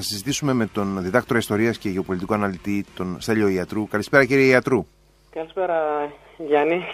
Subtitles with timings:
[0.00, 3.88] θα συζητήσουμε με τον διδάκτορα ιστορίας και γεωπολιτικό αναλυτή, τον Στέλιο Ιατρού.
[3.88, 4.86] Καλησπέρα κύριε Ιατρού.
[5.30, 5.76] Καλησπέρα
[6.36, 6.84] Γιάννη.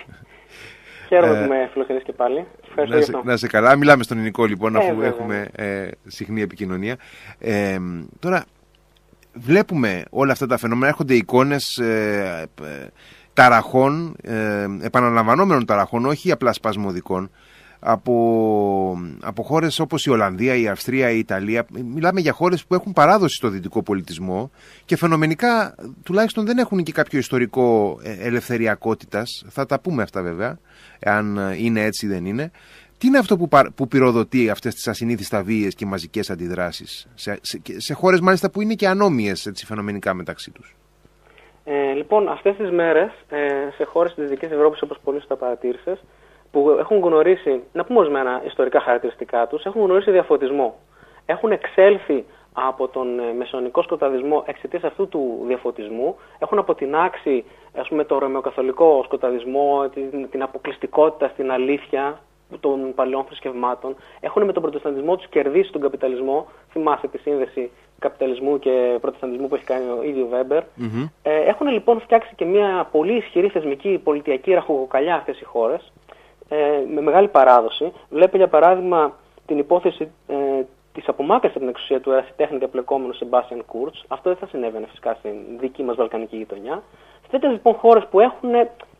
[1.08, 2.46] Χαίρομαι που με φιλοξενείς και πάλι.
[2.88, 3.76] Να σε, να σε καλά.
[3.76, 6.96] Μιλάμε στον ελληνικό λοιπόν, αφού ε, έχουμε ε, συχνή επικοινωνία.
[7.38, 7.76] Ε,
[8.18, 8.44] τώρα,
[9.32, 10.86] βλέπουμε όλα αυτά τα φαινόμενα.
[10.86, 12.86] Έρχονται εικόνες ε, ε
[13.32, 17.30] ταραχών, ε, επαναλαμβανόμενων ταραχών, όχι απλά σπασμωδικών,
[17.86, 21.66] από, από χώρες όπως η Ολλανδία, η Αυστρία, η Ιταλία.
[21.94, 24.50] Μιλάμε για χώρες που έχουν παράδοση στο δυτικό πολιτισμό
[24.84, 29.44] και φαινομενικά τουλάχιστον δεν έχουν και κάποιο ιστορικό ε, ελευθεριακότητας.
[29.48, 30.58] Θα τα πούμε αυτά βέβαια,
[31.04, 32.50] αν είναι έτσι ή δεν είναι.
[32.98, 37.60] Τι είναι αυτό που, που πυροδοτεί αυτές τις ασυνήθιστα βίες και μαζικές αντιδράσεις; Σε, σε,
[37.76, 40.76] σε χώρες μάλιστα που είναι και ανώμιες έτσι, φαινομενικά μεταξύ τους.
[41.64, 46.00] Ε, λοιπόν, αυτές τις μέρες ε, σε χώρες της Δυτικής Ευρώπης όπως πολύ σωστά παρατήρησες
[46.54, 50.74] που έχουν γνωρίσει, να πούμε ορισμένα ιστορικά χαρακτηριστικά τους, έχουν γνωρίσει διαφωτισμό.
[51.26, 57.44] Έχουν εξέλθει από τον ε, μεσονικό σκοταδισμό εξαιτίας αυτού του διαφωτισμού, έχουν αποτινάξει
[57.78, 62.18] ας πούμε, το ρωμαιοκαθολικό σκοταδισμό, την, την αποκλειστικότητα στην αλήθεια
[62.60, 66.46] των παλαιών θρησκευμάτων, έχουν με τον προτεσταντισμό τους κερδίσει τον καπιταλισμό.
[66.70, 70.62] Θυμάστε τη σύνδεση καπιταλισμού και προτεσταντισμού που έχει κάνει ο ίδιος Βέμπερ.
[71.22, 75.92] Ε, έχουν λοιπόν φτιάξει και μια πολύ ισχυρή θεσμική πολιτιακή ραχοκοκαλιά αυτές οι χώρες,
[76.48, 76.56] ε,
[76.94, 77.92] με μεγάλη παράδοση.
[78.10, 79.12] Βλέπει για παράδειγμα
[79.46, 80.34] την υπόθεση ε,
[80.92, 84.04] της απομάκρυνσης από την εξουσία του ερασιτέχνη και πλεκόμενου Σεμπάσιαν Κούρτς.
[84.08, 86.82] Αυτό δεν θα συνέβαινε φυσικά στην δική μας Βαλκανική γειτονιά.
[87.22, 88.50] Σε τέτοιες λοιπόν χώρες που έχουν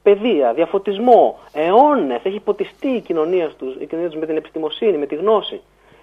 [0.03, 5.07] παιδεία, διαφωτισμό, αιώνες, έχει ποτιστεί η κοινωνία τους η κοινωνία τους με την επιστημοσύνη, με
[5.07, 5.61] τη γνώση.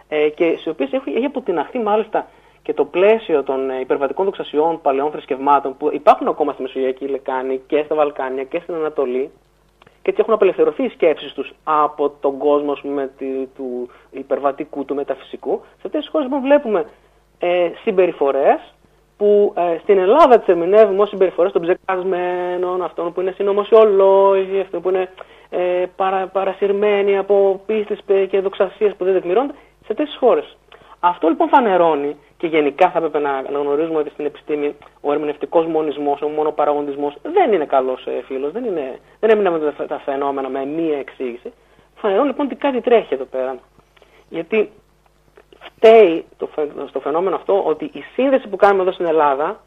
[0.09, 2.27] Ε, και σε οποίες έχει, έχει αποτιναχθεί μάλιστα
[2.61, 7.61] και το πλαίσιο των ε, υπερβατικών δοξασιών παλαιών θρησκευμάτων που υπάρχουν ακόμα στη Μεσογειακή Λεκάνη
[7.67, 9.31] και στα Βαλκάνια και στην Ανατολή
[10.01, 14.95] και έτσι έχουν απελευθερωθεί οι σκέψεις τους από τον κόσμο με τη, του υπερβατικού, του
[14.95, 15.61] μεταφυσικού.
[15.63, 16.85] Σε αυτές τις χώρες βλέπουμε
[17.39, 18.73] ε, συμπεριφορές
[19.17, 24.81] που ε, στην Ελλάδα τις ερμηνεύουμε ως συμπεριφορές των ψεκασμένων, αυτών που είναι συνωμοσιολόγοι, αυτών
[24.81, 25.09] που είναι
[25.49, 27.97] ε, παρα, παρασυρμένοι από πίστη
[28.29, 29.53] και δοξασίες που δεν τεκμηρώνονται,
[29.85, 30.57] σε τέτοιε χώρες.
[30.99, 35.65] Αυτό λοιπόν φανερώνει και γενικά θα έπρεπε να, να γνωρίζουμε ότι στην επιστήμη ο ερμηνευτικός
[35.65, 40.65] μονισμός, ο μονοπαραγοντισμό δεν είναι καλός ε, φίλος, δεν, είναι, δεν έμειναμε τα φαινόμενα με
[40.65, 41.53] μία εξήγηση.
[41.95, 43.57] Φανερώνει λοιπόν ότι κάτι τρέχει εδώ πέρα.
[44.29, 44.69] Γιατί
[45.59, 46.49] φταίει το,
[46.87, 49.61] στο φαινόμενο αυτό ότι η σύνδεση που κάνουμε εδώ στην Ελλάδα,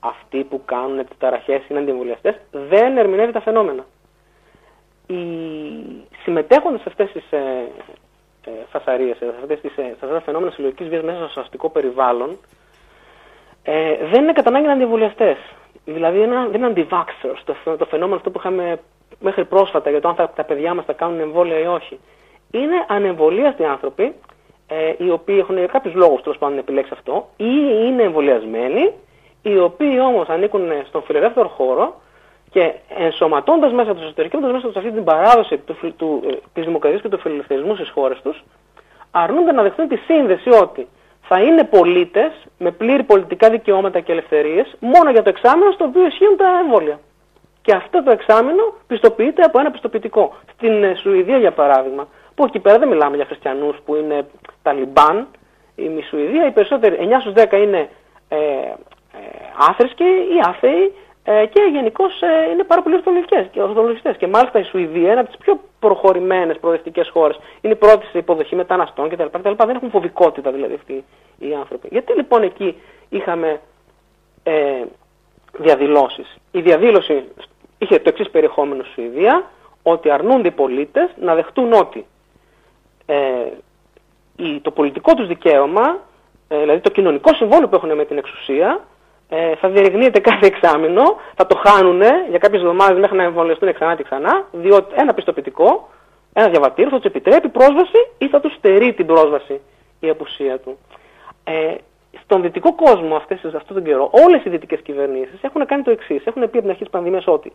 [0.00, 3.84] αυτοί που κάνουν τι ταραχέ είναι αντιεμβολιαστέ, δεν ερμηνεύει τα φαινόμενα.
[5.06, 5.22] Οι
[6.22, 7.92] συμμετέχοντες σε αυτές τις ε, ε,
[8.70, 9.24] φασαρίε, σε,
[9.74, 12.38] σε αυτά τα φαινόμενα συλλογικής βίας μέσα στο αστικό περιβάλλον,
[13.62, 15.36] ε, δεν είναι κατά ανάγκη αντιεμβολιαστέ.
[15.84, 18.80] Δηλαδή δεν είναι anti-vaxxers, το, το φαινόμενο αυτό που είχαμε
[19.20, 22.00] μέχρι πρόσφατα για το αν θα, τα παιδιά μας θα κάνουν εμβόλια ή όχι.
[22.50, 24.14] Είναι ανεμβολίαστοι άνθρωποι
[24.68, 28.92] ε, οι οποίοι έχουν για κάποιους λόγους τέλος πάντων επιλέξει αυτό, ή είναι εμβολιασμένοι,
[29.42, 32.00] οι οποίοι όμως ανήκουν στον φιλελεύθερο χώρο
[32.50, 37.02] και ενσωματώντας μέσα τους, εσωτερικεύοντα μέσα τους αυτή την παράδοση του, του, ε, της δημοκρατίας
[37.02, 38.44] και του φιλελευθερισμού στις χώρες τους,
[39.10, 40.88] αρνούνται να δεχτούν τη σύνδεση ότι
[41.20, 46.06] θα είναι πολίτες με πλήρη πολιτικά δικαιώματα και ελευθερίες μόνο για το εξάμεινο στο οποίο
[46.06, 47.00] ισχύουν τα εμβόλια.
[47.62, 50.34] Και αυτό το εξάμεινο πιστοποιείται από ένα πιστοποιητικό.
[50.52, 54.26] Στην ε, Σουηδία, για παράδειγμα, που εκεί πέρα δεν μιλάμε για χριστιανούς που είναι
[54.62, 55.26] Ταλιμπάν,
[55.74, 57.88] η Σουηδία, οι περισσότεροι, 9 στους 10 είναι
[58.28, 58.76] ε, ε,
[59.68, 60.94] άθρησκοι ή άθεοι
[61.24, 64.16] ε, και γενικώς ε, είναι πάρα πολύ ορθολογιστές.
[64.16, 67.38] Και μάλιστα η Σουηδία είναι από τις πιο προχωρημένες προοδευτικές χώρες.
[67.60, 69.38] Είναι η πρώτη σε υποδοχή μεταναστών κτλ.
[69.56, 71.04] Δεν έχουν φοβικότητα δηλαδή αυτοί
[71.38, 71.88] οι άνθρωποι.
[71.90, 72.76] Γιατί λοιπόν εκεί
[73.08, 73.60] είχαμε
[74.42, 74.84] ε,
[75.58, 77.24] διαδηλώσεις; Η διαδήλωση
[77.78, 79.50] είχε το εξής περιεχόμενο στη Σουηδία,
[79.82, 82.06] ότι αρνούνται οι πολίτες να δεχτούν ότι
[83.06, 83.16] ε,
[84.62, 85.98] το πολιτικό τους δικαίωμα,
[86.48, 88.84] ε, δηλαδή το κοινωνικό συμβόλαιο που έχουν με την εξουσία,
[89.32, 91.02] ε, θα διερευνείται κάθε εξάμεινο,
[91.34, 95.88] θα το χάνουν για κάποιες εβδομάδες μέχρι να εμβολιαστούν ξανά και ξανά, διότι ένα πιστοποιητικό,
[96.32, 99.60] ένα διαβατήριο θα τους επιτρέπει πρόσβαση ή θα τους στερεί την πρόσβαση
[100.00, 100.78] η απουσία του.
[101.44, 101.74] Ε,
[102.22, 106.24] στον δυτικό κόσμο αυτές, αυτόν τον καιρό, όλες οι δυτικές κυβερνήσεις έχουν κάνει το εξής.
[106.24, 107.52] Έχουν πει από την αρχή της πανδημίας ότι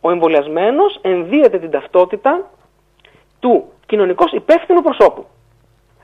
[0.00, 2.50] ο εμβολιασμένος ενδύεται την ταυτότητα
[3.40, 5.26] του κοινωνικώς υπεύθυνου προσώπου.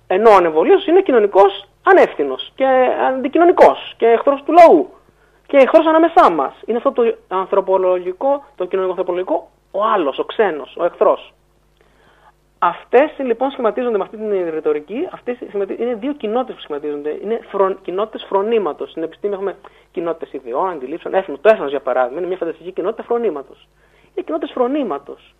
[0.06, 1.42] Ενώ ο ανεμβολίος είναι κοινωνικό
[1.82, 2.66] ανεύθυνος και
[3.08, 4.90] αντικοινωνικός και εχθρός του λαού
[5.52, 6.54] και εχθρό ανάμεσά μας.
[6.66, 11.34] Είναι αυτό το ανθρωπολογικό, το κοινωνικό ανθρωπολογικό, ο άλλος, ο ξένος, ο εχθρός.
[12.58, 15.08] Αυτές λοιπόν σχηματίζονται με αυτή την ρητορική.
[15.10, 15.38] Αυτές
[15.78, 17.18] είναι δύο κοινότητες που σχηματίζονται.
[17.22, 17.72] Είναι φρο...
[17.72, 18.90] κοινότητες φρονήματος.
[18.90, 19.56] Στην επιστήμη έχουμε
[19.92, 21.14] κοινότητες ιδεών, αντιλήψεων.
[21.14, 23.68] Έθνο, το έθνος για παράδειγμα είναι μια φανταστική κοινότητα φρονήματος.
[24.14, 25.34] Είναι κοινότητες φρονήματος.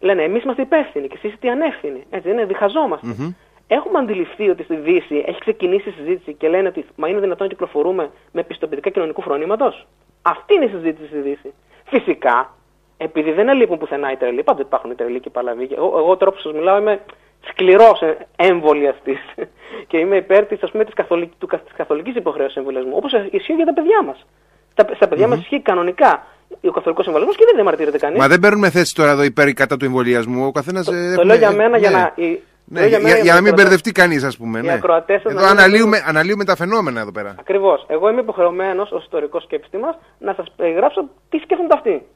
[0.00, 2.06] Λένε εμείς είμαστε υπεύθυνοι και εσείς είστε ανεύθυνοι.
[2.10, 3.06] Έτσι είναι, διχαζόμαστε.
[3.10, 3.34] Mm-hmm.
[3.76, 7.46] Έχουμε αντιληφθεί ότι στη Δύση έχει ξεκινήσει η συζήτηση και λένε ότι μα είναι δυνατόν
[7.46, 9.86] να κυκλοφορούμε με πιστοποιητικά κοινωνικού φρονήματος;
[10.22, 11.52] Αυτή είναι η συζήτηση στη Δύση.
[11.84, 12.54] Φυσικά,
[12.96, 15.68] επειδή δεν ελείπουν πουθενά οι τρελοί, πάντα υπάρχουν οι τρελοί και οι παλαβοί.
[15.76, 17.00] Εγώ, εγώ τώρα που σας μιλάω είμαι
[17.48, 18.00] σκληρός
[18.36, 19.16] εμβολιαστή
[19.88, 20.58] και είμαι υπέρ της
[20.94, 21.36] καθολική,
[21.76, 22.92] καθολικής υποχρέωσης εμβολιασμού.
[22.94, 24.26] Όπως ισχύει για τα παιδιά μας.
[24.94, 25.28] Στα παιδιά mm-hmm.
[25.28, 26.26] μα ισχύει κανονικά
[26.62, 28.18] ο καθολικός εμβολιασμός και δεν διαμαρτύρεται κανείς.
[28.18, 30.46] Μα δεν παίρνουμε θέση τώρα εδώ υπέρ ή κατά του εμβολιασμού.
[30.46, 30.86] Ο καθένας.
[30.86, 31.96] Το, ε, το λέω για μένα για ναι.
[31.96, 32.12] να.
[32.72, 34.60] Ναι, για, για, για, να μην μπερδευτεί κανείς, ας πούμε.
[34.60, 34.80] Ναι.
[35.06, 37.34] Εδώ αναλύουμε, αναλύουμε τα φαινόμενα εδώ πέρα.
[37.38, 37.84] Ακριβώς.
[37.88, 42.06] Εγώ είμαι υποχρεωμένος ως ιστορικός και επιστήμα να σας περιγράψω τι σκέφτονται αυτοί.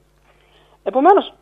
[0.83, 1.35] Επομένως,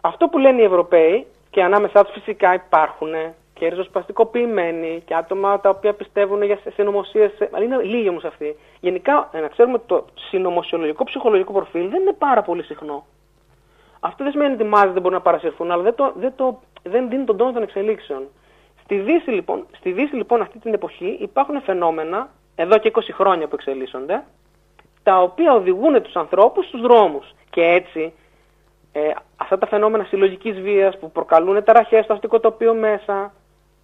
[0.00, 3.12] αυτό που λένε οι Ευρωπαίοι και ανάμεσά τους φυσικά υπάρχουν
[3.54, 7.30] και ριζοσπαστικοποιημένοι και άτομα τα οποία πιστεύουν για συνωμοσίες.
[7.50, 8.56] Αλλά είναι λίγοι όμως αυτοί.
[8.80, 13.06] Γενικά, να ξέρουμε ότι το συνωμοσιολογικό ψυχολογικό προφίλ δεν είναι πάρα πολύ συχνό.
[14.00, 16.60] Αυτό δεν σημαίνει ότι οι μάζες δεν μπορούν να παρασυρθούν, αλλά δεν, το, δεν, το,
[16.82, 18.22] δεν δίνει τον τόνο των εξελίξεων.
[18.90, 23.46] Στη Δύση, λοιπόν, στη Δύση, λοιπόν, αυτή την εποχή υπάρχουν φαινόμενα, εδώ και 20 χρόνια
[23.48, 24.22] που εξελίσσονται,
[25.02, 27.34] τα οποία οδηγούν τους ανθρώπους στους δρόμους.
[27.50, 28.12] Και έτσι
[28.92, 29.00] ε,
[29.36, 33.32] αυτά τα φαινόμενα συλλογικής βίας που προκαλούν ταραχές στο αστικό τοπίο μέσα,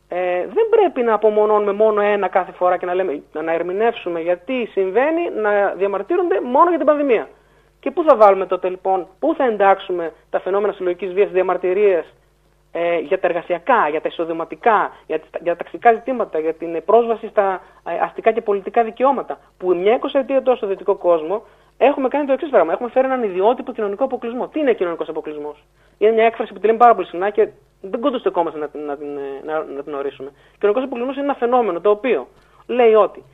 [0.08, 4.68] ε, δεν πρέπει να απομονώνουμε μόνο ένα κάθε φορά και να, λέμε, να ερμηνεύσουμε γιατί
[4.72, 7.28] συμβαίνει να διαμαρτύρονται μόνο για την πανδημία.
[7.80, 12.04] Και πού θα βάλουμε τότε λοιπόν, πού θα εντάξουμε τα φαινόμενα συλλογικής βίας, διαμαρτυρίες
[12.78, 17.28] ε, για τα εργασιακά, για τα εισοδηματικά, για, για τα ταξικά ζητήματα, για την πρόσβαση
[17.28, 19.38] στα ε, αστικά και πολιτικά δικαιώματα.
[19.58, 21.42] Που μια εικοσαετία τώρα στο δυτικό κόσμο
[21.78, 22.72] έχουμε κάνει το εξής πράγμα.
[22.72, 24.48] Έχουμε φέρει έναν ιδιότυπο κοινωνικό αποκλεισμό.
[24.48, 25.64] Τι είναι κοινωνικός αποκλεισμός,
[25.98, 27.48] Είναι μια έκφραση που τη λέμε πάρα πολύ συχνά και
[27.80, 29.08] δεν κοντοστεκόμαστε να, να, την,
[29.44, 30.30] να, να την ορίσουμε.
[30.58, 32.28] Κοινωνικός αποκλεισμός είναι ένα φαινόμενο το οποίο
[32.66, 33.24] λέει ότι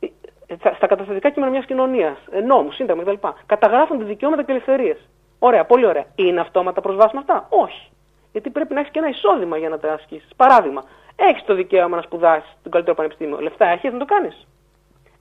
[0.00, 3.26] ε, στα καταστατικά κείμενα μιας κοινωνίας, ε, νόμους, σύνταγμα κτλ.
[3.46, 5.08] καταγράφονται δικαιώματα και ελευθερίες.
[5.38, 6.04] Ωραία, πολύ ωραία.
[6.14, 7.90] Είναι αυτόματα προσβάσιμα αυτά; Όχι.
[8.32, 10.26] Γιατί πρέπει να έχεις και ένα εισόδημα για να τα ασκήσει.
[10.36, 10.84] Παράδειγμα,
[11.16, 13.38] έχεις το δικαίωμα να σπουδάσεις τον καλύτερο πανεπιστήμιο.
[13.40, 14.46] Λεφτά έχεις να το κάνεις.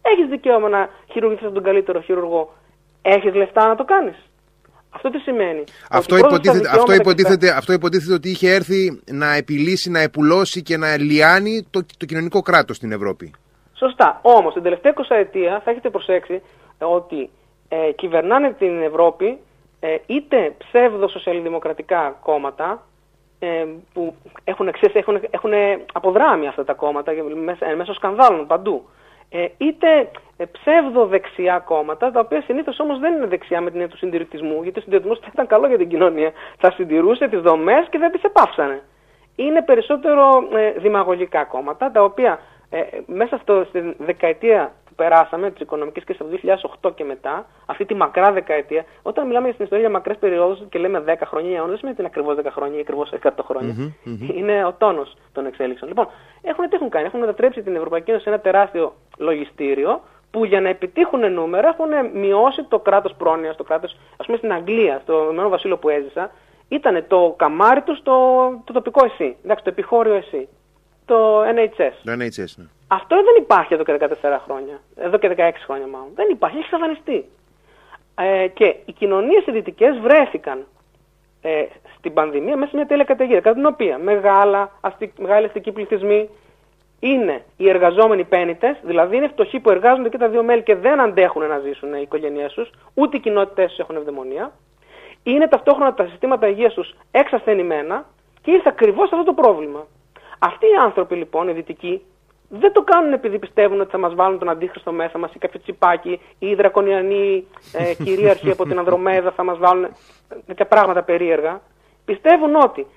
[0.02, 2.54] Έχεις δικαίωμα να χειρουργηθείς τον καλύτερο χειρουργό.
[3.02, 4.16] Έχεις λεφτά να το κάνεις.
[4.90, 10.00] Αυτό τι σημαίνει; Αυτό υποτίθεται, αυτό, υποτίθεται, αυτό υποτίθεται ότι είχε έρθει να επιλύσει, να
[10.00, 13.34] επουλώσει και να λιάνει το, το κοινωνικό κράτος στην Ευρώπη.
[13.74, 14.20] Σωστά.
[14.22, 16.42] Όμως την τελευταία 20 ετία θα έχετε προσέξει
[16.80, 17.30] ότι
[17.68, 19.38] ε, κυβερνάνε την Ευρώπη
[19.80, 22.89] ε, είτε ψεύδο-σοσιαλδημοκρατικά κόμματα ε,
[23.94, 25.52] που έχουν, έχουν, έχουν
[25.94, 27.12] αποδράμει αυτά τα κόμματα
[27.76, 28.86] μέσω σκανδάλων παντού
[29.30, 33.92] ε, είτε ε, ψεύδο-δεξιά κόμματα, τα οποία συνήθως όμως δεν είναι δεξιά με την έννοια
[33.92, 36.32] του συντηρητισμού, γιατί ο συντηρητισμός θα ήταν καλό για την κοινωνία.
[36.58, 38.82] Θα συντηρούσε τις δομές και δεν τις επάφσανε.
[39.36, 42.40] Είναι περισσότερο ε, δημαγωγικά κόμματα, τα οποία
[42.70, 47.86] ε, μέσα στο, στη δεκαετία περάσαμε, τη οικονομική κρίση από το 2008 και μετά, αυτή
[47.86, 51.78] τη μακρά δεκαετία, όταν μιλάμε στην ιστορία για μακρές περιόδους και λέμε 10 χρόνια, δεν
[51.78, 53.75] σημαίνει ότι είναι ακριβώς 10 χρόνια ή ακριβώς 100 χρόνια.
[53.78, 54.36] Mm-hmm, mm-hmm.
[54.36, 55.90] Είναι ο τόνος των εξέλιξεων.
[55.90, 56.07] Λοιπόν,
[56.42, 57.06] έχουν τι έχουν κάνει.
[57.06, 60.01] Έχουν μετατρέψει την Ευρωπαϊκή Ένωση σε ένα τεράστιο λογιστήριο
[60.31, 64.54] που για να επιτύχουν νούμερα έχουν μειώσει το κράτος πρόνοιας, το κράτος, ας πούμε στην
[64.54, 66.31] Αγγλία, στο Ηνωμένο Βασίλειο που έζησα,
[66.69, 68.13] ήταν το καμάρι του στο
[68.63, 70.48] το τοπικό εσύ, εντάξει, το επιχώριο εσύ,
[71.10, 71.96] το NHS.
[72.04, 72.66] Το NHS, ναι.
[72.88, 74.80] Αυτό δεν υπάρχει εδώ και 14 χρόνια.
[74.96, 76.10] Εδώ και 16 χρόνια μάλλον.
[76.16, 77.26] Δεν υπάρχει, έχει εξαφανιστεί.
[78.16, 80.66] Ε, και οι κοινωνίες οι δυτικέ βρέθηκαν
[81.42, 81.66] ε,
[81.98, 86.30] στην πανδημία μέσα σε μια τέλεια καταιγίδα, κατά την οποία μεγάλα, αστι, μεγάλοι αστικοί πληθυσμοί
[87.00, 91.00] είναι οι εργαζόμενοι πένητε, δηλαδή είναι φτωχοί που εργάζονται και τα δύο μέλη και δεν
[91.00, 94.52] αντέχουν να ζήσουν οι οικογένειές τους, ούτε οι κοινότητές τους έχουν ευδαιμονία.
[95.24, 98.06] Είναι ταυτόχρονα τα συστήματα υγείας τους εξασθενημένα
[98.42, 99.88] και ήρθε ακριβώς αυτό το πρόβλημα.
[100.40, 102.02] Αυτοί οι άνθρωποι λοιπόν, οι δυτικοί,
[102.50, 105.60] δεν το κάνουν επειδή πιστεύουν ότι θα μας βάλουν τον αντίχρηστο μέσα μας ή κάποιο
[105.60, 109.88] τσιπάκι ή οι δρακονιανοί ε, κυρίαρχοι από την Ανδρομέδα θα μας βάλουν
[110.46, 111.62] τέτοια πράγματα περίεργα.
[112.06, 112.88] Πιστεύουν ότι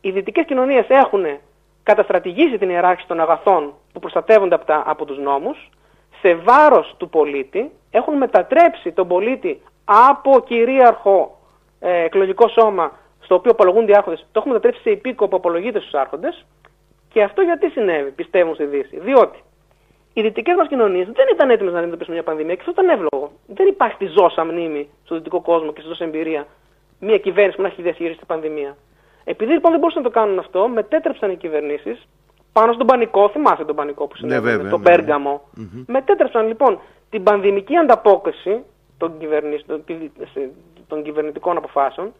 [0.00, 1.24] οι δυτικές κοινωνίες έχουν
[1.82, 5.70] καταστρατηγήσει την ιεράρχηση των αγαθών που προστατεύονται από, τα, από τους νόμους
[6.20, 11.38] σε βάρος του πολίτη, έχουν μετατρέψει τον πολίτη από κυρίαρχο
[11.80, 15.80] ε, εκλογικό σώμα στο οποίο απολογούνται οι άρχοντες, το έχουν μετατρέψει σε υπήκο που απολογείται
[15.80, 16.46] στους άρχοντες
[17.12, 19.00] και αυτό γιατί συνέβη, πιστεύουν στη Δύση.
[19.00, 19.38] Διότι
[20.12, 23.32] οι δυτικές μας κοινωνίες δεν ήταν έτοιμες να αντιμετωπίσουν μια πανδημία και αυτό ήταν εύλογο.
[23.46, 26.46] Δεν υπάρχει τη ζώσα μνήμη στο δυτικό κόσμο και στη ζώσα εμπειρία
[27.00, 28.76] μια κυβέρνηση που να έχει διαχειρίσει την πανδημία.
[29.24, 32.06] Επειδή λοιπόν δεν μπορούσαν να το κάνουν αυτό, μετέτρεψαν οι κυβερνήσεις
[32.52, 35.40] πάνω στον πανικό, θυμάσαι τον πανικό που συνέβη, ναι, τον Πέργαμο.
[35.56, 35.84] Mm-hmm.
[35.86, 36.78] Μετέτρεψαν λοιπόν
[37.10, 38.64] την πανδημική ανταπόκριση
[38.96, 39.12] των,
[40.88, 42.12] των κυβερνητικών αποφάσεων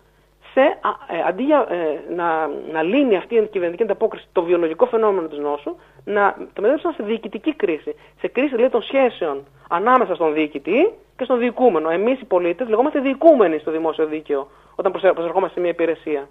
[0.54, 5.28] σε, ε, αντί για ε, να, να λύνει αυτή η κυβερνητική ανταπόκριση το βιολογικό φαινόμενο
[5.28, 7.94] της νόσου, να το μετέτρεψαν σε διοικητική κρίση.
[8.20, 11.90] Σε κρίση δηλαδή των σχέσεων ανάμεσα στον διοικητή και στον διοικούμενο.
[11.90, 16.28] Εμείς οι πολίτες λεγόμαστε διοικούμενοι στο δημόσιο δίκαιο όταν προσερχόμαστε σε μια υπηρεσία.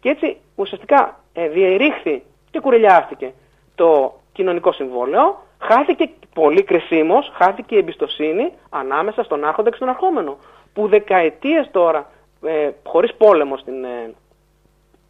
[0.00, 3.32] Και έτσι ουσιαστικά ε, διερήχθη και κουρελιάστηκε
[3.74, 10.36] το κοινωνικό συμβόλαιο, χάθηκε πολύ κρισίμως, χάθηκε η εμπιστοσύνη ανάμεσα στον άρχοντα και στον αρχόμενο.
[10.72, 12.10] Που δεκαετίες τώρα,
[12.44, 14.14] ε, χωρίς πόλεμο στην ε,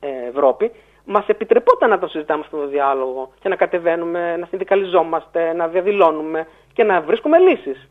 [0.01, 0.71] ε, Ευρώπη,
[1.05, 6.47] μας επιτρεπόταν να το συζητάμε αυτό το διάλογο και να κατεβαίνουμε, να συνδικαλιζόμαστε, να διαδηλώνουμε
[6.73, 7.89] και να βρίσκουμε λύσεις.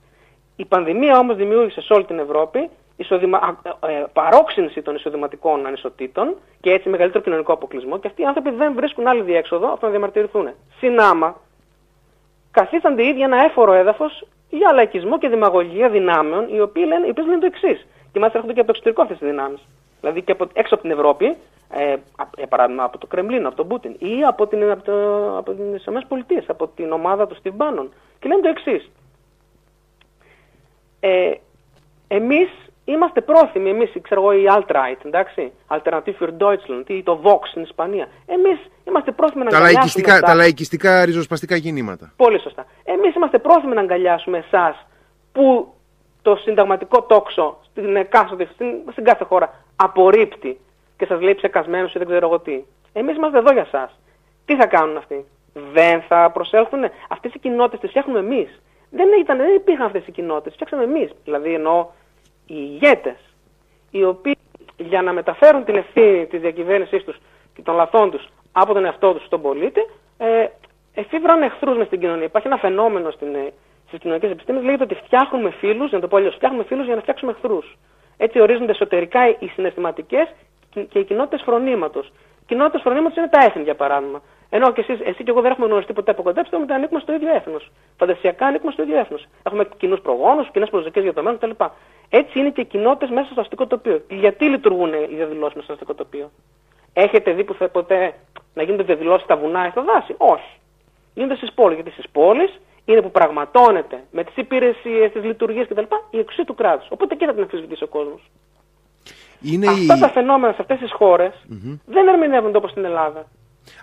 [0.55, 3.61] Η πανδημία όμως δημιούργησε σε όλη την Ευρώπη εισοδημα...
[3.87, 8.73] ε, παρόξυνση των εισοδηματικών ανισοτήτων και έτσι μεγαλύτερο κοινωνικό αποκλεισμό και αυτοί οι άνθρωποι δεν
[8.73, 10.49] βρίσκουν άλλη διέξοδο από να διαμαρτυρηθούν.
[10.77, 11.35] Συνάμα,
[12.51, 17.39] καθίστανται οι ίδιοι ένα έφορο έδαφος για λαϊκισμό και δημαγωγία δυνάμεων, οι οποίε λένε, λένε
[17.39, 17.87] το εξής.
[18.15, 19.61] Και μάλιστα έρχονται και από το εξωτερικό αυτές τι δυνάμεις.
[19.99, 21.25] Δηλαδή και από, έξω από την Ευρώπη,
[21.69, 21.95] ε,
[22.37, 24.93] για παράδειγμα από το Κρεμλίνο, από τον Πούτιν ή από, την, από, το,
[25.37, 27.87] από τις ΗΠΑ, από την ομάδα του Steve Bannon.
[28.19, 28.91] Και λένε το εξής.
[30.99, 31.31] Ε,
[32.07, 32.49] εμείς
[32.85, 37.61] Είμαστε πρόθυμοι εμείς, ξέρω εγώ, η Alt-Right, εντάξει, Alternative für Deutschland ή το Vox στην
[37.61, 38.07] Ισπανία.
[38.25, 40.03] Εμείς είμαστε πρόθυμοι να τα αγκαλιάσουμε.
[40.03, 42.13] Λαϊκιστικά, τα λαϊκιστικά ριζοσπαστικά κινήματα.
[42.15, 42.65] Πολύ σωστά.
[42.83, 44.85] Εμείς είμαστε πρόθυμοι να αγκαλιάσουμε εσάς
[45.31, 45.73] που
[46.21, 50.59] το συνταγματικό τόξο στην, εκάστοτε, στην, στην κάθε χώρα απορρίπτει
[50.97, 52.63] και σας λέει ψεκασμένου ή δεν ξέρω εγώ τι.
[52.93, 53.91] Εμείς είμαστε εδώ για εσά.
[54.45, 56.83] Τι θα κάνουν αυτοί; Δεν θα προσέλθουν.
[57.09, 58.61] Αυτές οι κοινότητες τις φτιάχνουμε εμείς.
[58.89, 60.53] Δεν, δεν υπήρχαν αυτές οι κοινότητες.
[60.53, 61.11] Φτιάξαμε εμείς.
[61.23, 61.87] Δηλαδή εννοώ
[62.45, 63.17] οι ηγέτες,
[63.91, 64.37] οι οποίοι
[64.77, 67.17] για να μεταφέρουν την ευθύνη της διακυβέρνησής τους
[67.53, 69.79] και των λαθών τους από τον εαυτό τους στον πολίτη,
[70.17, 70.47] ε,
[70.93, 72.25] εφήβραν εχθρούς μες στην κοινωνία.
[72.25, 73.35] Υπάρχει ένα φαινόμενο στην,
[73.85, 76.85] ε, στις κοινωνικές επιστήμες, λέγεται ότι φτιάχνουμε φίλους, για να το πω αλλιώς, φτιάχνουμε φίλους
[76.85, 77.77] για να φτιάξουμε εχθρούς.
[78.17, 80.27] Έτσι ορίζονται εσωτερικά οι συναισθηματικές
[80.89, 82.07] και οι κοινότητες φρονήματος.
[82.41, 84.21] Οι κοινότητες φρονήματος είναι τα έθνη, για παράδειγμα.
[84.49, 86.99] Ενώ και εσείς, εσύ και εγώ δεν έχουμε γνωριστεί ποτέ από κοντά, πιστεύουμε ότι ανήκουμε
[86.99, 87.71] στο ίδιο έθνος.
[87.97, 89.27] Φαντασιακά ανήκουμε στο ίδιο έθνος.
[89.43, 91.63] Έχουμε κοινούς προγόνους, κοινές προσδοκίες για το μέλλον κτλ.
[92.09, 94.01] Έτσι είναι και οι κοινότητες μέσα στο αστικό τοπίο.
[94.09, 96.31] Γιατί λειτουργούν οι διαδηλώσεις μέσα στο αστικό τοπίο;
[96.93, 98.13] Έχετε δει που θα ποτέ
[98.53, 100.59] να γίνονται διαδηλώσεις στα βουνά ή στα δάση; Όχι.
[101.13, 101.75] Γίνονται στις πόλεις.
[101.75, 105.83] Γιατί στις πόλεις είναι που πραγματώνεται με τις υπηρεσίες, τις λειτουργίες κτλ.
[106.09, 106.87] η εξουσία του κράτους.
[106.89, 108.31] Οπότε εκεί θα την αμφισβητήσει ο κόσμος.
[109.69, 111.79] Αυτά τα φαινόμενα σε αυτές τις χώρες mm-hmm.
[111.85, 113.27] δεν ερμηνεύονται όπως στην Ελλάδα.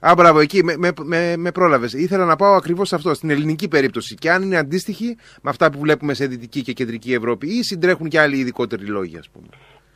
[0.01, 1.93] Α, μπράβο, εκεί με, με, με, με πρόλαβες.
[1.93, 4.15] Ήθελα να πάω ακριβώς σε αυτό, στην ελληνική περίπτωση.
[4.15, 8.09] Και αν είναι αντίστοιχη με αυτά που βλέπουμε σε Δυτική και Κεντρική Ευρώπη, ή συντρέχουν
[8.09, 9.47] και άλλοι ειδικότεροι λόγοι, ας πούμε.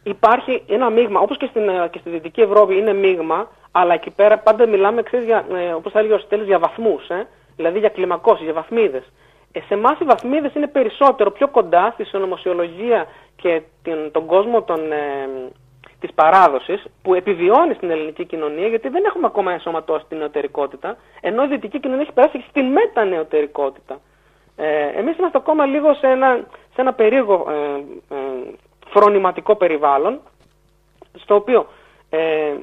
[0.03, 4.11] Υπάρχει ένα μείγμα, όπως και, στην, ε, και στη Δυτική Ευρώπη είναι μείγμα, αλλά εκεί
[4.11, 7.09] πέρα πάντα μιλάμε, ξέρεις, ε, όπως θα έλεγε ο Στέλη, για βαθμούς.
[7.09, 9.13] Ε; Δηλαδή για κλιμακώσεις, για βαθμίδες.
[9.53, 14.63] Ε, σε εμάς οι βαθμίδες είναι περισσότερο πιο κοντά στη συνωμοσιολογία και την, τον κόσμο
[14.63, 15.29] των, ε,
[16.01, 21.45] της παράδοσης που επιβιώνει στην ελληνική κοινωνία γιατί δεν έχουμε ακόμα ενσωματώσει την νεωτερικότητα ενώ
[21.45, 24.01] η δυτική κοινωνία έχει περάσει στην μετανεωτερικότητα.
[24.57, 27.55] Ε, εμείς είμαστε ακόμα λίγο σε ένα, σε ένα περίεργο ε,
[28.15, 28.19] ε,
[28.87, 30.21] φρονηματικό περιβάλλον
[31.19, 31.67] στο οποίο
[32.11, 32.55] ε,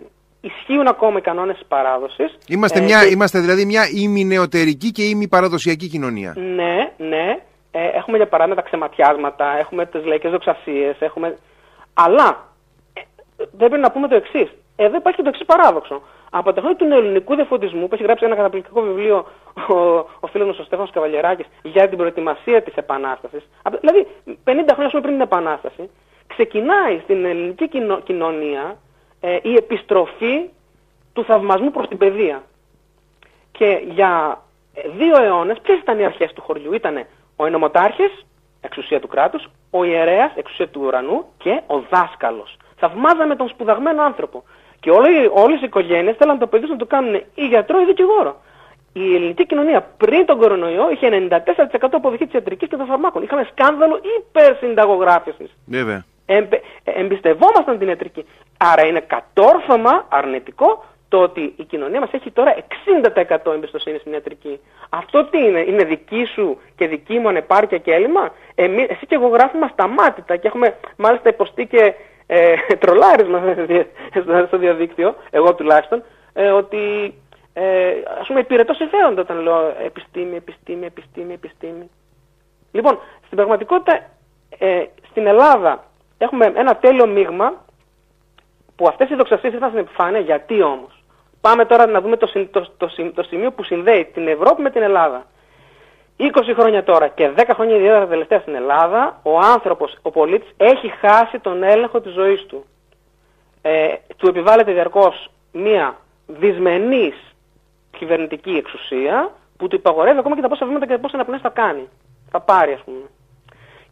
[0.44, 2.38] ισχύουν ακόμα οι κανόνες της παράδοσης.
[2.48, 6.34] Είμαστε, ε, μια, είμαστε δηλαδή μια ημινεωτερική και ημιπαραδοσιακή κοινωνία.
[6.38, 7.40] Ναι, ναι.
[7.72, 11.38] Ε, έχουμε για παράδειγμα τα ξεματιάσματα, έχουμε τις λαϊκές δοξασίες, έχουμε...
[11.94, 12.48] Αλλά
[13.36, 14.50] δεν πρέπει να πούμε το εξής.
[14.76, 16.02] Εδώ υπάρχει και το εξής παράδοξο.
[16.30, 19.26] Από τα χρόνια του ελληνικού διαφωτισμού, που έχει γράψει ένα καταπληκτικό βιβλίο
[19.70, 19.74] ο,
[20.20, 23.44] ο φίλος μας ο Στέφανος Καβαλιεράκης για την προετοιμασία της Επανάστασης,
[23.80, 24.08] δηλαδή
[24.46, 25.90] 50 χρόνια πριν την Επανάσταση,
[26.28, 27.70] ξεκινάει στην ελληνική
[28.04, 28.78] κοινωνία
[29.26, 30.50] ε, η επιστροφή
[31.14, 32.44] του θαυμασμού προς την παιδεία.
[33.52, 34.42] Και για
[34.98, 38.26] δύο αιώνες, ποιες ήταν οι αρχές του χωριού, ήταν ο ενωμοτάρχης,
[38.62, 44.44] εξουσία του κράτους, ο ιερέας, εξουσία του ουρανού και ο δάσκαλος θαυμάζαμε τον σπουδαγμένο άνθρωπο.
[44.80, 44.90] Και
[45.34, 48.42] όλες οι οικογένειες θέλαν το παιδί να το κάνουν ή γιατρό ή δικηγόρο.
[48.94, 53.24] Η ελληνική κοινωνία πριν τον κορονοϊό είχε 94% αποδοχή της ιατρικής και των φαρμάκων.
[53.24, 55.50] Είχαμε σκάνδαλο υπερσυνταγογράφησης.
[55.66, 56.06] Βέβαια.
[56.26, 58.26] Εμπε, εμπιστευόμασταν την ιατρική.
[58.58, 62.56] Άρα είναι κατόρθωμα αρνητικό το ότι η κοινωνία μας έχει τώρα
[63.46, 64.60] 60% εμπιστοσύνη στην ιατρική.
[64.90, 69.16] Αυτό τι είναι, είναι δική σου και δική μου ανεπάρκεια και έλλειμμα; Εμείς, εσύ και
[69.16, 71.94] εγώ γράφουμε σταμάτητα και έχουμε μάλιστα υποστεί και
[72.28, 73.42] ε, τρολάρισμα
[74.48, 76.04] στο διαδίκτυο, εγώ τουλάχιστον,
[76.34, 77.14] ε, ότι
[77.54, 81.90] ε, ας πούμε υπηρετώ συμφέροντα όταν λέω επιστήμη, επιστήμη, επιστήμη, επιστήμη.
[82.72, 84.06] Λοιπόν, στην πραγματικότητα
[84.58, 85.84] ε, στην Ελλάδα
[86.24, 87.66] έχουμε ένα τέλειο μείγμα
[88.76, 90.20] που αυτές οι δοξασίες ήρθαν στην επιφάνεια.
[90.20, 91.04] Γιατί όμως;
[91.44, 94.82] Πάμε τώρα να δούμε το, το, το, το σημείο που συνδέει την Ευρώπη με την
[94.82, 95.26] Ελλάδα.
[96.20, 100.88] 20 χρόνια τώρα και 10 χρόνια ιδιαίτερα τελευταία στην Ελλάδα, ο άνθρωπος, ο πολίτης, έχει
[100.88, 102.66] χάσει τον έλεγχο της ζωής του.
[103.62, 107.16] Ε, του επιβάλλεται διαρκώς μία δυσμενής
[107.98, 111.90] κυβερνητική εξουσία που του υπαγορεύει ακόμα και τα πόσα βήματα και πόσα αναπνές θα κάνει.
[112.32, 113.06] Θα πάρει ας πούμε.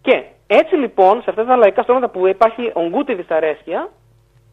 [0.01, 0.23] Και
[0.59, 3.91] έτσι λοιπόν σε αυτά τα λαϊκά στρώματα που υπάρχει ογκούτη δυσαρέσκεια,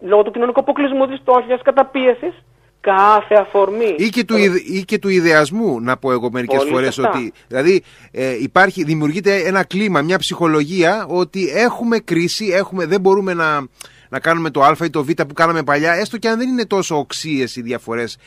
[0.00, 2.34] λόγω του κοινωνικού αποκλεισμού, της στόχιας, καταπίεσης,
[2.80, 3.94] κάθε αφορμή.
[3.98, 4.36] Ή και, του,
[4.72, 6.98] ή και του ιδεασμού, να πω εγώ μερικές Πολύ φορές.
[6.98, 13.34] Ότι, δηλαδή ε, υπάρχει, δημιουργείται ένα κλίμα, μια ψυχολογία ότι έχουμε κρίση, έχουμε, δεν μπορούμε
[13.34, 13.66] να,
[14.08, 16.66] να κάνουμε το α ή το β που κάναμε παλιά, έστω και αν δεν είναι
[16.66, 18.18] τόσο οξύες οι διαφορές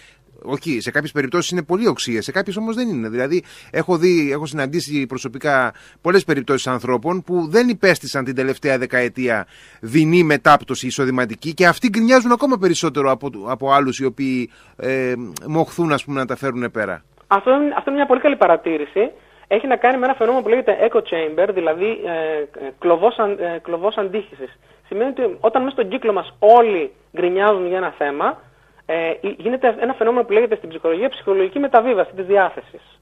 [0.44, 3.10] όχι, σε κάποιες περιπτώσεις είναι πολύ οξύες, σε κάποιες όμως δεν είναι.
[3.10, 9.48] Δηλαδή, έχω δει, έχω συναντήσει προσωπικά πολλές περιπτώσεις ανθρώπων που δεν υπέστησαν την τελευταία δεκαετία
[9.80, 15.14] δεινή μετάπτωση εισοδηματική και αυτοί γκρινιάζουν ακόμα περισσότερο από, από άλλους οι οποίοι ε,
[15.48, 17.04] μοχθούν ας πούμε, να τα φέρουν πέρα.
[17.28, 19.12] Αυτό, αυτό είναι μια πολύ καλή παρατήρηση.
[19.48, 22.46] Έχει να κάνει με ένα φαινόμενο που λέγεται echo chamber, δηλαδή ε,
[22.80, 24.60] κλωβός, ε, κλωβός αντίχησης.
[24.88, 28.38] Σημαίνει ότι όταν μέσα στον κύκλο μας όλοι γκρινιάζουν για ένα θέμα,
[28.86, 33.00] ε, γίνεται ένα φαινόμενο που λέγεται στην ψυχολογία ψυχολογική μεταβίβαση της διάθεσης.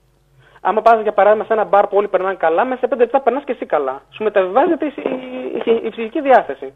[0.62, 3.22] Άμα πας για παράδειγμα σε ένα μπαρ που όλοι περνάνε καλά, μέσα σε 5 λεπτά
[3.22, 4.02] περνάς και εσύ καλά.
[4.10, 4.94] Σου μεταβιβάζεται η,
[5.66, 6.74] η, η, η ψυχική διάθεση.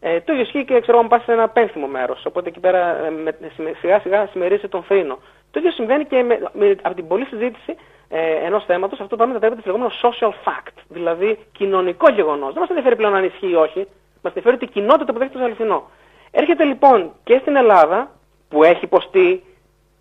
[0.00, 2.24] Ε, το ίδιο ισχύει και ξέρω αν πας σε ένα πένθυμο μέρος.
[2.26, 3.36] Οπότε εκεί πέρα ε, με,
[3.80, 5.18] σιγά σιγά συμμερίζει τον θρήνο.
[5.50, 7.76] Το ίδιο συμβαίνει και με, με, από την πολλή συζήτηση
[8.08, 8.98] ε, ενός θέματος.
[9.00, 10.76] Αυτό το πράγμα μετατρέπεται σε λεγόμενο social fact.
[10.88, 12.52] Δηλαδή κοινωνικό γεγονός.
[12.52, 13.86] Δεν μας ενδιαφέρει πλέον αν ισχύει ή όχι.
[14.22, 15.90] Μας ενδιαφέρει ότι η κοινότητα το δέχεται ω αληθινό.
[16.30, 18.10] Έρχεται λοιπόν και στην Ελλάδα
[18.54, 19.42] που έχει υποστεί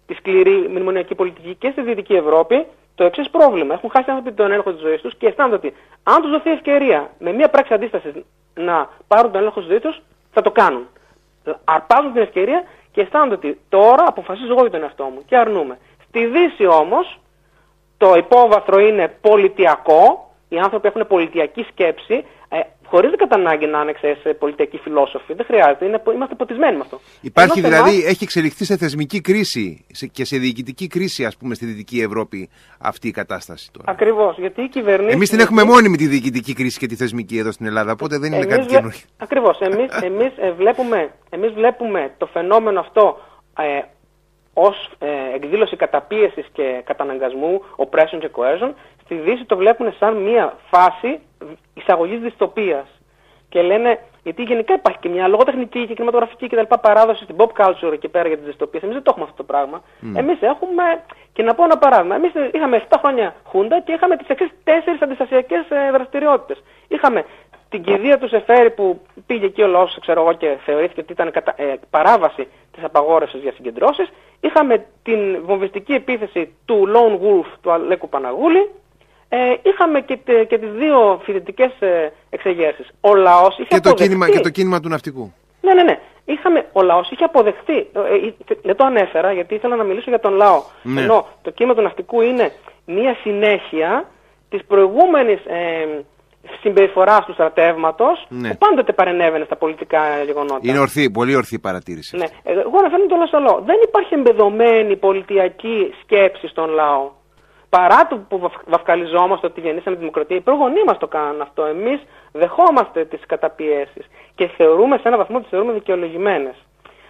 [0.05, 3.73] τη σκληρή μνημονιακή πολιτική και στη Δυτική Ευρώπη το εξής πρόβλημα.
[3.73, 7.09] Έχουν χάσει άνθρωποι τον έλεγχο της ζωής τους και αισθάνονται ότι αν τους δοθεί ευκαιρία
[7.19, 8.13] με μια πράξη αντίστασης
[8.53, 10.87] να πάρουν τον έλεγχο της ζωής τους, θα το κάνουν.
[11.63, 15.77] Αρπάζουν την ευκαιρία και αισθάνονται ότι τώρα αποφασίζω εγώ για τον εαυτό μου και αρνούμε.
[16.07, 17.19] Στη Δύση όμως
[17.97, 23.93] το υπόβαθρο είναι πολιτιακό, οι άνθρωποι έχουν πολιτιακή σκέψη, ε, χωρίς κατά ανάγκη να είναι
[24.21, 25.33] σε πολιτική φιλόσοφοι.
[25.33, 25.85] Δεν χρειάζεται.
[25.85, 26.99] Είναι, είμαστε ποτισμένοι με αυτό.
[27.21, 32.01] Υπάρχει δηλαδή, έχει εξελιχθεί σε θεσμική κρίση και σε διοικητική κρίση, ας πούμε, στη Δυτική
[32.01, 34.37] Ευρώπη αυτή η κατάσταση τώρα; Ακριβώς.
[34.37, 35.15] Γιατί οι κυβερνήσει.
[35.15, 38.33] Εμείς την έχουμε μόνιμη τη διοικητική κρίση και τη θεσμική εδώ στην Ελλάδα, οπότε δεν
[38.33, 38.99] είναι κάτι καινούργιο.
[39.17, 39.59] Ακριβώς.
[39.59, 43.17] Εμείς εμείς, ε, βλέπουμε, εμείς βλέπουμε το φαινόμενο αυτό
[43.57, 43.81] ε,
[44.53, 50.57] ως ε, εκδήλωση καταπίεσης και καταναγκασμού, oppression και coercion, στη Δύση το βλέπουν σαν μια
[50.71, 51.19] φάση
[51.73, 52.87] εισαγωγής δυστοπίας.
[53.49, 57.35] Και λένε, γιατί γενικά υπάρχει και μια λογοτεχνική και κινηματογραφική και τα λοιπά παράδοση στην
[57.37, 58.83] pop culture εκεί πέρα για τις δυστοπίες.
[58.83, 59.81] Εμείς δεν το έχουμε αυτό το πράγμα.
[59.81, 60.13] Mm.
[60.15, 60.83] Εμείς έχουμε,
[61.33, 65.01] και να πω ένα παράδειγμα, εμείς είχαμε 7 χρόνια χούντα και είχαμε τις εξής τέσσερις
[65.01, 66.63] αντιστασιακές ε, δραστηριότητες.
[66.87, 67.25] Είχαμε
[67.69, 71.31] την κηδεία του Σεφέρη που πήγε εκεί ο λαός, ξέρω εγώ, και θεωρήθηκε ότι ήταν
[71.31, 71.53] κατα...
[71.57, 74.11] ε, παράβαση της απαγόρευσης για συγκεντρώσεις.
[74.39, 78.69] Είχαμε την βομβιστική επίθεση του Lone Wolf του Αλέκου Παναγούλη.
[79.35, 82.87] Ε, είχαμε και, τε, και τις δύο φοιτητικές ε, εξεγέρσεις.
[83.01, 85.33] Ο λαός είχε και το, κίνημα, και το κίνημα του ναυτικού.
[85.61, 85.99] Ναι, ναι, ναι.
[86.25, 87.77] Είχαμε, ο λαός είχε αποδεχθεί.
[87.77, 90.63] Ε, ε, δεν το ανέφερα γιατί ήθελα να μιλήσω για τον λαό.
[90.83, 91.01] Ναι.
[91.01, 92.51] Ενώ το κίνημα του ναυτικού είναι
[92.85, 94.09] μία συνέχεια
[94.49, 96.03] της προηγούμενης ε,
[96.61, 98.49] συμπεριφοράς του στρατεύματος ναι.
[98.49, 100.59] που πάντοτε παρενέβαινε στα πολιτικά γεγονότα.
[100.61, 102.17] Είναι ορθή, πολύ ορθή παρατήρηση.
[102.17, 102.25] Ναι.
[102.43, 107.21] Εγώ αναφέρω το λαό Δεν υπάρχει εμπεδομένη πολιτιακή σκέψη στον λαό.
[107.77, 111.63] Παρά το που βαφκαλιζόμαστε ότι γεννήσαμε τη δημοκρατία, οι προγονείς μας το κάνουν αυτό.
[111.65, 114.05] Εμείς δεχόμαστε τις καταπιέσεις
[114.35, 116.55] και θεωρούμε σε έναν βαθμό τις θεωρούμε δικαιολογημένες.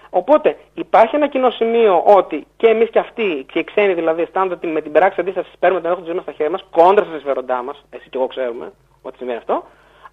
[0.10, 4.54] Οπότε υπάρχει ένα κοινό σημείο ότι και εμείς και αυτοί, και οι ξένοι δηλαδή, αισθάνονται
[4.54, 7.06] ότι με την πράξη αντίστασης παίρνουμε τον έλεγχο της ζωής μας στα χέρια μας, κόντρα
[7.06, 8.72] στα συμφέροντά μας, εσύ και εγώ ξέρουμε,
[9.02, 9.64] ό,τι σημαίνει αυτό.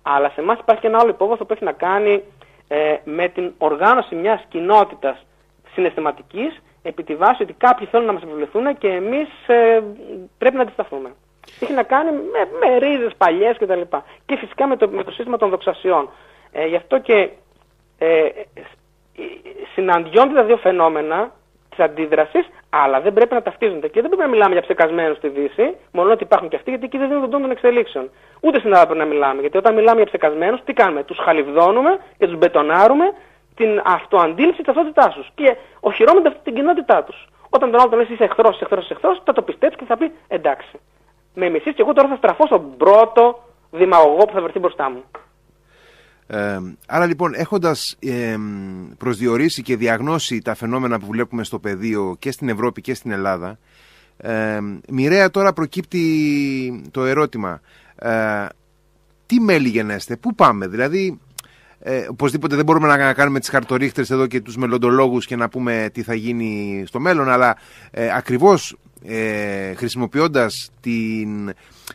[0.02, 2.22] Αλλά σε εμάς υπάρχει και ένα άλλο υπόβαθρο που έχει να κάνει
[2.68, 5.26] ε, με την οργάνωση μιας κοινότητας
[5.74, 9.82] συναισθηματικής επί τη βάση ότι κάποιοι θέλουν να μας επιβληθούν και εμείς ε,
[10.38, 11.10] πρέπει να αντισταθούμε.
[11.60, 13.80] Έχει να κάνει με, με ρίζες παλιές κτλ.
[13.80, 16.08] Και, και φυσικά με το, με το σύστημα των δοξασιών.
[16.52, 17.30] Ε, γι' αυτό και
[17.98, 18.28] ε,
[19.74, 21.32] συναντιόνται τα δύο φαινόμενα
[21.70, 23.88] της αντίδρασης, αλλά δεν πρέπει να ταυτίζονται.
[23.88, 26.84] Και δεν πρέπει να μιλάμε για ψεκασμένους στη Δύση, μόνο ότι υπάρχουν και αυτοί, γιατί
[26.84, 28.10] εκεί δεν δίνουν τον τόνο των εξελίξεων.
[28.40, 29.40] Ούτε στην Ελλάδα πρέπει να μιλάμε.
[29.40, 33.04] Γιατί όταν μιλάμε για ψεκασμένους, τι κάνουμε, τους χαλιβδώνουμε και τους μπετονάρουμε
[33.60, 35.28] την αυτοαντίληψη της ταυτότητάς τους.
[35.34, 37.18] Και οχυρώμενται αυτή την κοινότητά τους.
[37.50, 40.12] Όταν τον άλλο τον λες είσαι εχθρός, εχθρός, εχθρός, θα το πιστέψεις και θα πει
[40.28, 40.76] εντάξει.
[41.34, 45.02] Με μισή και εγώ τώρα θα στραφώ στον πρώτο δημαγωγό που θα βρεθεί μπροστά μου.
[46.26, 48.36] Ε, άρα λοιπόν έχοντας ε,
[48.98, 53.58] προσδιορίσει και διαγνώσει τα φαινόμενα που βλέπουμε στο πεδίο και στην Ευρώπη και στην Ελλάδα
[54.16, 56.04] ε, μοιραία τώρα προκύπτει
[56.90, 57.60] το ερώτημα
[57.96, 58.46] ε,
[59.26, 61.20] τι μέλη γενέστε, πού πάμε δηλαδή
[61.82, 65.90] ε, οπωσδήποτε δεν μπορούμε να κάνουμε τις χαρτορίχτες εδώ και τους μελλοντολόγους και να πούμε
[65.92, 67.56] τι θα γίνει στο μέλλον αλλά
[67.90, 71.52] ε, ακριβώς ε, χρησιμοποιώντας την,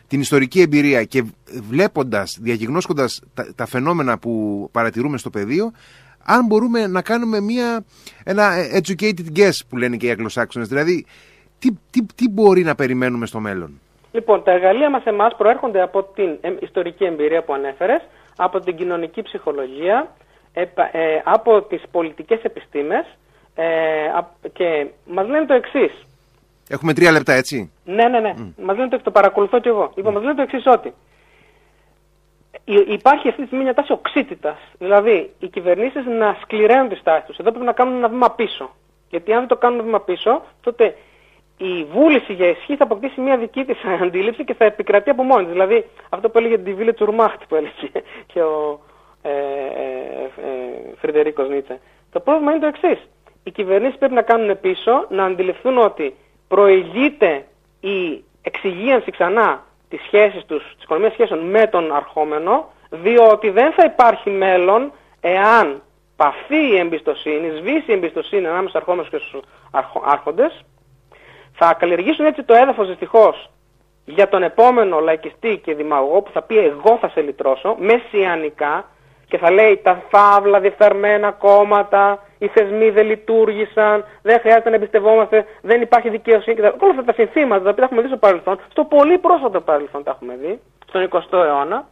[0.08, 1.24] την ιστορική εμπειρία και
[1.68, 3.22] βλέποντας, διαγιγνώσκοντας
[3.54, 5.72] τα, φαινόμενα που παρατηρούμε στο πεδίο
[6.24, 7.84] αν μπορούμε να κάνουμε μια,
[8.24, 10.68] ένα educated guess που λένε και οι Αγγλοσάξονες.
[10.68, 11.06] Δηλαδή
[11.58, 13.80] τι, τι, τι μπορεί να περιμένουμε στο μέλλον;
[14.12, 18.02] Λοιπόν, τα εργαλεία μας εμάς προέρχονται από την ιστορική εμπειρία που ανέφερες,
[18.36, 20.14] από την κοινωνική ψυχολογία,
[20.52, 20.64] ε,
[21.24, 23.06] από τις πολιτικές επιστήμες
[23.58, 24.08] Ε,
[24.52, 26.06] και μας λένε το εξής.
[26.68, 28.34] Έχουμε τρία λεπτά, έτσι; Ναι, ναι, ναι.
[28.38, 28.52] Mm.
[28.62, 29.92] Μας λένε το, το παρακολουθώ κι εγώ.
[29.94, 30.94] Λοιπόν, μας λένε το εξής ότι
[32.88, 34.58] υπάρχει αυτή τη στιγμή μια τάση οξύτητας.
[34.78, 37.36] Δηλαδή, οι κυβερνήσεις να σκληραίνουν τις τάσεις τους.
[37.36, 38.70] Εδώ πρέπει να κάνουν ένα βήμα πίσω.
[39.10, 40.96] Γιατί αν δεν το κάνουν ένα βήμα πίσω, τότε
[41.56, 45.46] η βούληση για ισχύ θα αποκτήσει μια δική της αντίληψη και θα επικρατεί από μόνη
[45.46, 47.90] Δηλαδή, αυτό που έλεγε τη Βίλε Τσουρμάχτη που έλεγε
[48.32, 48.80] και ο
[49.22, 51.80] ε, ε, ε, Φρεντερίκος Νίτσε.
[52.12, 53.08] Το πρόβλημα είναι το εξής.
[53.42, 56.14] Οι κυβερνήσεις πρέπει να κάνουν πίσω, να αντιληφθούν ότι
[56.48, 57.44] προηγείται
[57.80, 63.84] η εξυγίανση ξανά τις σχέσεις τους, τις οικονομίες σχέσεων με τον αρχόμενο, διότι δεν θα
[63.84, 65.82] υπάρχει μέλλον εάν
[66.16, 69.40] παθεί η εμπιστοσύνη, σβήσει η εμπιστοσύνη ανάμεσα στους αρχόμενους και στους
[70.04, 70.64] άρχοντες,
[71.58, 73.50] θα καλλιεργήσουν έτσι το έδαφος δυστυχώς
[74.04, 78.84] για τον επόμενο λαϊκιστή και δημαγωγό που θα πει εγώ θα σε λυτρώσω, μεσιανικά,
[79.28, 85.46] και θα λέει τα φαύλα διεφθαρμένα κόμματα, οι θεσμοί δεν λειτουργήσαν, δεν χρειάζεται να εμπιστευόμαστε,
[85.62, 86.66] δεν υπάρχει δικαιοσύνη κτλ.
[86.66, 90.10] Όλα αυτά τα συνθήματα τα οποία έχουμε δει στο παρελθόν, στο πολύ πρόσφατο παρελθόν τα
[90.10, 91.88] έχουμε δει, στον 20ο αιώνα.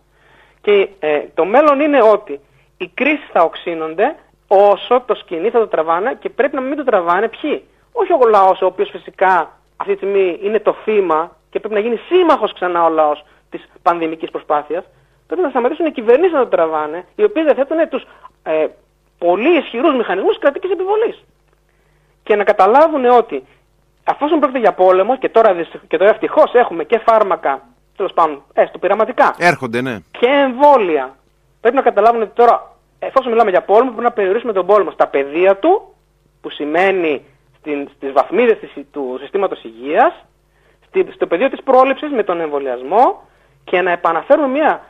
[0.61, 2.41] Και ε, το μέλλον είναι ότι
[2.77, 4.15] οι κρίσεις θα οξύνονται
[4.49, 7.65] όσο το σκηνή θα το τραβάνε και πρέπει να μην το τραβάνε ποιοι;
[7.97, 11.81] Όχι ο λαός, ο οποίος φυσικά αυτή τη στιγμή είναι το θύμα και πρέπει να
[11.81, 14.85] γίνει σύμμαχος ξανά ο λαός της πανδημικής προσπάθειας.
[15.27, 18.07] Πρέπει να σταματήσουν οι κυβερνήσεις να το τραβάνε, οι οποίες διαθέτουν τους
[18.43, 18.67] ε,
[19.19, 21.25] πολύ ισχυρούς μηχανισμούς κρατικής επιβολής.
[22.23, 23.45] Και να καταλάβουν ότι
[24.05, 25.57] αφόσον πρόκειται για πόλεμος, και τώρα,
[25.89, 27.63] και τώρα ευτυχώς έχουμε και φάρμακα,
[27.97, 29.35] τέλος πάντων, έστω πειραματικά.
[29.39, 29.99] Έρχονται, ναι.
[30.11, 31.17] Και εμβόλια.
[31.61, 35.07] Πρέπει να καταλάβουν ότι τώρα, εφόσον μιλάμε για πόλεμο, πρέπει να περιορίσουμε τον πόλεμο στα
[35.07, 35.95] πεδία του,
[36.41, 37.25] που σημαίνει
[37.97, 38.59] στις βαθμίδες
[38.93, 40.25] του συστήματος υγείας,
[41.15, 43.23] στο πεδίο της πρόληψης με τον εμβολιασμό
[43.65, 44.81] και να επαναφέρουμε μια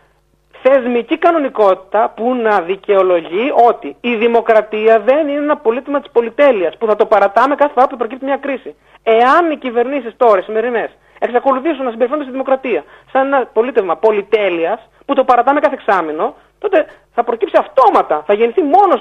[0.63, 6.87] θεσμική κανονικότητα που να δικαιολογεί ότι η δημοκρατία δεν είναι ένα πολίτημα της πολυτέλειας που
[6.87, 8.75] θα το παρατάμε κάθε φορά που προκύπτει μια κρίση.
[9.03, 14.89] Εάν οι κυβερνήσεις τώρα, οι σημερινές, εξακολουθήσουν να συμπεριφέρονται στη δημοκρατία σαν ένα πολίτευμα πολυτέλειας
[15.07, 18.23] που το παρατάμε κάθε εξάμεινο, τότε θα προκύψει αυτόματα.
[18.27, 19.01] Θα γεννηθεί μόνος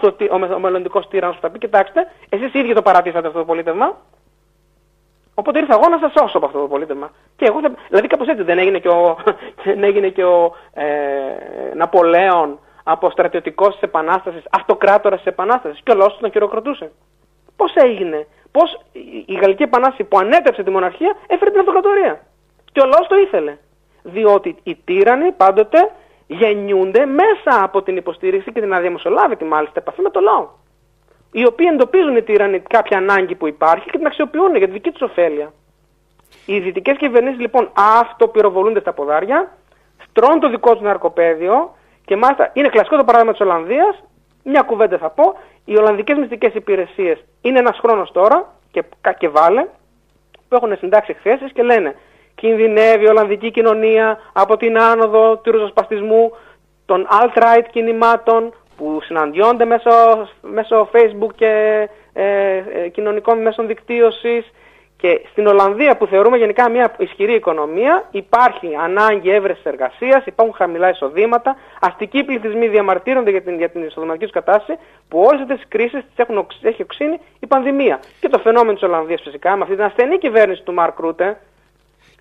[0.53, 3.97] ο μελλοντικός τύρανο που θα πει: Κοιτάξτε, εσείς οι ίδιοι το παρατήσατε αυτό το πολίτευμα,
[5.35, 7.11] Οπότε ήρθα εγώ να σας σώσω από αυτό το πολίτευμα.
[7.35, 9.17] Και εγώ, δηλαδή κάπως έτσι δεν έγινε και ο,
[9.63, 10.85] δεν έγινε και ο ε,
[11.75, 15.81] Ναπολέον από στρατιωτικό της Επανάστασης, αυτοκράτορας της Επανάστασης.
[15.83, 16.91] Και ο λαός τον χειροκροτούσε.
[17.55, 18.79] Πώς έγινε, πώς
[19.25, 22.21] η Γαλλική Επανάσταση που ανέτρεψε τη μοναρχία έφερε την αυτοκρατορία;
[22.71, 23.57] Και ο λαός το ήθελε.
[24.03, 25.91] Διότι οι τύρανοι πάντοτε
[26.27, 30.47] γεννιούνται μέσα από την υποστήριξη και την αδιαμεσολάβητη μάλιστα επαφή με το λαό
[31.33, 34.91] οι οποίοι εντοπίζουν οι τύρανοι κάποια ανάγκη που υπάρχει και την αξιοποιούν για τη δική
[34.91, 35.53] τους ωφέλεια.
[36.45, 39.51] Οι δυτικές κυβερνήσεις λοιπόν αυτοπυροβολούνται στα ποδάρια,
[40.09, 44.03] στρώνουν το δικό τους ναρκοπαίδιο και μάλιστα είναι κλασικό το παράδειγμα της Ολλανδίας.
[44.43, 45.33] Μια κουβέντα θα πω.
[45.65, 48.83] Οι Ολλανδικές μυστικές υπηρεσίες είναι ένας χρόνος τώρα και,
[49.17, 49.65] και βάλε
[50.47, 51.95] που έχουν συντάξει εκθέσεις και λένε
[52.43, 56.31] κινδυνεύει η Ολλανδική κοινωνία από την άνοδο του ριζοσπαστισμού,
[56.85, 59.91] των alt-right κινημάτων, που συναντιόνται μέσω,
[60.41, 61.51] μέσω facebook και
[62.13, 64.51] ε, ε, κοινωνικών μέσων δικτύωσης
[64.97, 70.89] και στην Ολλανδία που θεωρούμε γενικά μια ισχυρή οικονομία υπάρχει ανάγκη έβρεσης εργασίας, υπάρχουν χαμηλά
[70.89, 75.67] εισοδήματα, αστικοί πληθυσμοί διαμαρτύρονται για την, για την εισοδηματική τους κατάσταση που όλες αυτές τις
[75.67, 77.99] κρίσεις τις έχει οξύνει η πανδημία.
[78.19, 81.37] Και το φαινόμενο της Ολλανδίας φυσικά με αυτή την ασθενή κυβέρνηση του Μαρκ Ρούτε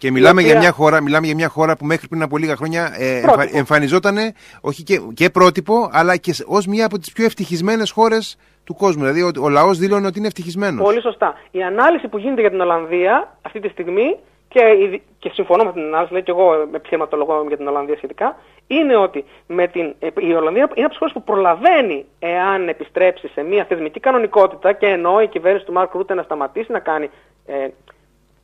[0.03, 2.83] και μιλάμε, για μια χώρα, μιλάμε για μια χώρα που μέχρι πριν από λίγα χρόνια
[2.99, 3.23] ε,
[3.59, 4.17] εμφανιζόταν
[4.61, 9.03] όχι και, και πρότυπο, αλλά και ως μια από τις πιο ευτυχισμένες χώρες του κόσμου.
[9.05, 10.85] Δηλαδή ο, ο λαός δήλωνε ότι είναι ευτυχισμένος.
[10.85, 11.35] Πολύ σωστά.
[11.51, 14.17] Η ανάλυση που γίνεται για την Ολλανδία αυτή τη στιγμή
[14.49, 14.61] και,
[15.19, 18.37] και συμφωνώ με την ανάλυση, λέει και εγώ με επιχειρηματολογό για την Ολλανδία σχετικά,
[18.67, 23.29] είναι ότι με την, ε, η Ολλανδία είναι από τις χώρες που προλαβαίνει εάν επιστρέψει
[23.29, 27.11] σε μια θεσμική κανονικότητα και ενώ η κυβέρνηση του Μάρκ Ρούτε να σταματήσει να κάνει
[27.47, 27.69] ε,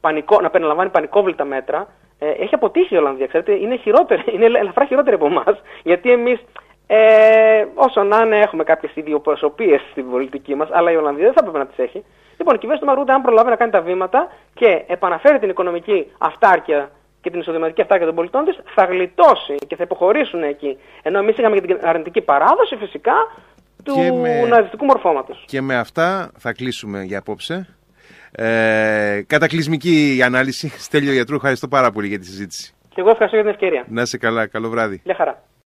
[0.00, 1.86] πανικό, να περιλαμβάνει πανικόβλητα μέτρα,
[2.18, 3.26] ε, έχει αποτύχει η Ολλανδία.
[3.26, 5.62] Ξέρετε, είναι, χειρότερη, είναι ελαφρά χειρότερη από εμάς.
[5.82, 6.40] Γιατί εμείς,
[6.86, 11.40] ε, όσο να είναι, έχουμε κάποιες ιδιοπροσωπίε στην πολιτική μας, αλλά η Ολλανδία δεν θα
[11.40, 12.04] έπρεπε να τις έχει.
[12.38, 16.12] Λοιπόν, η κυβέρνηση του Μαρούτα, αν προλάβει να κάνει τα βήματα και επαναφέρει την οικονομική
[16.18, 20.78] αυτάρκεια και την εισοδηματική αυτάρκεια των πολιτών της, θα γλιτώσει και θα υποχωρήσουν εκεί.
[21.02, 23.14] Ενώ εμείς είχαμε και την αρνητική παράδοση φυσικά
[23.84, 24.40] του με...
[24.40, 25.44] ναζιστικού μορφώματος.
[25.46, 27.77] Και με αυτά θα κλείσουμε για απόψε.
[28.32, 30.72] Ε, κατακλυσμική ανάλυση.
[30.86, 32.72] Στέλιο Γιατρού, ευχαριστώ πάρα πολύ για τη συζήτηση.
[32.88, 33.84] Και εγώ ευχαριστώ για την ευκαιρία.
[33.88, 34.46] Να είσαι καλά.
[34.46, 35.00] Καλό βράδυ.
[35.04, 35.42] Γεια χαρά.